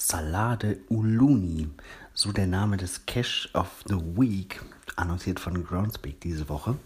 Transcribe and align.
Salade 0.00 0.78
Uluni, 0.90 1.68
so 2.14 2.30
der 2.30 2.46
Name 2.46 2.76
des 2.76 3.04
Cache 3.04 3.48
of 3.52 3.82
the 3.88 3.96
Week, 3.96 4.62
annonciert 4.94 5.40
von 5.40 5.64
Groundspeak 5.64 6.20
diese 6.20 6.48
Woche, 6.48 6.76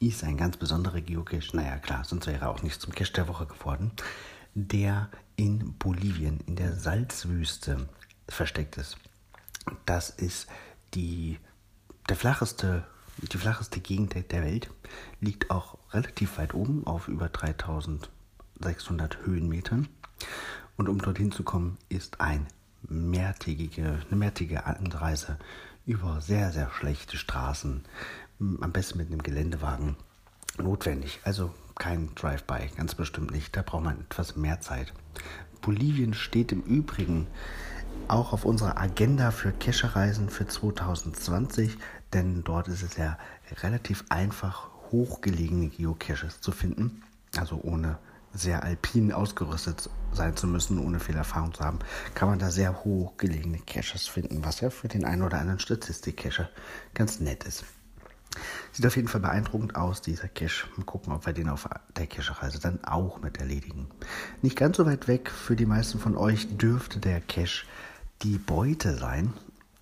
ist 0.00 0.24
ein 0.24 0.36
ganz 0.36 0.56
besonderer 0.56 1.00
Geocache, 1.00 1.56
naja 1.56 1.78
klar, 1.78 2.02
sonst 2.04 2.26
wäre 2.26 2.40
er 2.40 2.50
auch 2.50 2.64
nicht 2.64 2.80
zum 2.80 2.92
Cache 2.92 3.12
der 3.12 3.28
Woche 3.28 3.46
geworden, 3.46 3.92
der 4.54 5.08
in 5.36 5.74
Bolivien, 5.78 6.40
in 6.46 6.56
der 6.56 6.74
Salzwüste 6.74 7.88
versteckt 8.28 8.78
ist. 8.78 8.96
Das 9.84 10.10
ist 10.10 10.48
die, 10.94 11.38
der 12.08 12.16
flacheste, 12.16 12.84
die 13.18 13.38
flacheste 13.38 13.78
Gegend 13.78 14.14
der 14.14 14.42
Welt, 14.42 14.70
liegt 15.20 15.52
auch 15.52 15.78
relativ 15.92 16.36
weit 16.36 16.52
oben 16.52 16.84
auf 16.84 17.06
über 17.06 17.28
3600 17.28 19.18
Höhenmetern. 19.24 19.86
Und 20.76 20.88
um 20.90 21.00
dorthin 21.00 21.32
zu 21.32 21.42
kommen, 21.42 21.78
ist 21.88 22.20
ein 22.20 22.46
mehrtägige, 22.88 24.00
eine 24.08 24.18
mehrtägige 24.18 24.66
Anreise 24.66 25.38
über 25.86 26.20
sehr, 26.20 26.52
sehr 26.52 26.70
schlechte 26.70 27.16
Straßen, 27.16 27.84
am 28.40 28.72
besten 28.72 28.98
mit 28.98 29.08
einem 29.08 29.22
Geländewagen, 29.22 29.96
notwendig. 30.58 31.20
Also 31.24 31.52
kein 31.76 32.14
Drive-by, 32.14 32.70
ganz 32.76 32.94
bestimmt 32.94 33.30
nicht. 33.30 33.56
Da 33.56 33.62
braucht 33.62 33.84
man 33.84 34.00
etwas 34.00 34.36
mehr 34.36 34.60
Zeit. 34.60 34.92
Bolivien 35.60 36.14
steht 36.14 36.52
im 36.52 36.62
Übrigen 36.62 37.26
auch 38.08 38.32
auf 38.32 38.44
unserer 38.44 38.78
Agenda 38.78 39.30
für 39.30 39.52
Kescherreisen 39.52 40.28
für 40.28 40.46
2020, 40.46 41.76
denn 42.12 42.44
dort 42.44 42.68
ist 42.68 42.82
es 42.82 42.96
ja 42.96 43.18
relativ 43.62 44.04
einfach, 44.08 44.70
hochgelegene 44.92 45.68
Geocaches 45.68 46.40
zu 46.40 46.52
finden, 46.52 47.02
also 47.36 47.60
ohne 47.62 47.98
sehr 48.36 48.62
alpin 48.62 49.12
ausgerüstet 49.12 49.90
sein 50.12 50.36
zu 50.36 50.46
müssen, 50.46 50.78
ohne 50.78 51.00
viel 51.00 51.16
Erfahrung 51.16 51.54
zu 51.54 51.64
haben, 51.64 51.78
kann 52.14 52.28
man 52.28 52.38
da 52.38 52.50
sehr 52.50 52.84
hoch 52.84 53.16
gelegene 53.16 53.58
Caches 53.58 54.06
finden, 54.06 54.44
was 54.44 54.60
ja 54.60 54.70
für 54.70 54.88
den 54.88 55.04
einen 55.04 55.22
oder 55.22 55.38
anderen 55.38 55.60
Statistik-Cacher 55.60 56.48
ganz 56.94 57.20
nett 57.20 57.44
ist. 57.44 57.64
Sieht 58.72 58.86
auf 58.86 58.96
jeden 58.96 59.08
Fall 59.08 59.20
beeindruckend 59.20 59.76
aus, 59.76 60.02
dieser 60.02 60.28
Cache. 60.28 60.66
Mal 60.76 60.84
gucken, 60.84 61.12
ob 61.12 61.24
wir 61.24 61.32
den 61.32 61.48
auf 61.48 61.68
der 61.96 62.06
Cache-Reise 62.06 62.60
dann 62.60 62.84
auch 62.84 63.22
mit 63.22 63.38
erledigen. 63.38 63.88
Nicht 64.42 64.56
ganz 64.56 64.76
so 64.76 64.84
weit 64.84 65.08
weg 65.08 65.30
für 65.30 65.56
die 65.56 65.66
meisten 65.66 65.98
von 65.98 66.16
euch 66.16 66.56
dürfte 66.56 66.98
der 66.98 67.20
Cache 67.20 67.64
die 68.22 68.38
Beute 68.38 68.96
sein. 68.96 69.32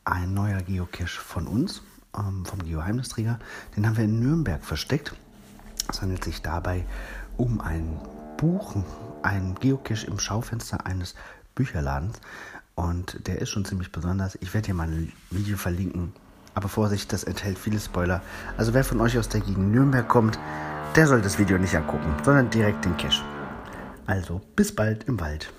Ein 0.05 0.35
neuer 0.35 0.63
Geocache 0.63 1.21
von 1.21 1.47
uns, 1.47 1.83
ähm, 2.17 2.45
vom 2.45 2.63
Geoheimnisträger. 2.63 3.39
Den 3.77 3.87
haben 3.87 3.97
wir 3.97 4.05
in 4.05 4.21
Nürnberg 4.21 4.65
versteckt. 4.65 5.15
Es 5.91 6.01
handelt 6.01 6.23
sich 6.23 6.43
dabei 6.43 6.85
um 7.37 7.61
ein 7.61 8.01
Buch, 8.45 8.77
ein 9.23 9.55
Geocache 9.59 10.07
im 10.07 10.19
Schaufenster 10.19 10.85
eines 10.85 11.15
Bücherladens. 11.55 12.21
Und 12.75 13.27
der 13.27 13.41
ist 13.41 13.49
schon 13.49 13.65
ziemlich 13.65 13.91
besonders. 13.91 14.37
Ich 14.43 14.53
werde 14.53 14.67
hier 14.67 14.75
mal 14.75 14.87
ein 14.87 15.13
Video 15.31 15.57
verlinken. 15.57 16.13
Aber 16.55 16.69
Vorsicht, 16.69 17.11
das 17.15 17.25
enthält 17.25 17.59
viele 17.59 17.81
Spoiler. 17.81 18.21
Also 18.59 18.75
wer 18.75 18.85
von 18.85 19.01
euch 19.01 19.17
aus 19.19 19.31
der 19.31 19.41
Gegend 19.41 19.73
Nürnberg 19.73 20.07
kommt, 20.07 20.39
der 20.95 21.07
soll 21.07 21.23
das 21.23 21.39
Video 21.39 21.57
nicht 21.57 21.75
angucken, 21.75 22.15
sondern 22.23 22.51
direkt 22.51 22.85
den 22.85 22.99
Cache. 22.99 23.25
Also 24.05 24.43
bis 24.55 24.75
bald 24.75 25.05
im 25.05 25.19
Wald. 25.21 25.51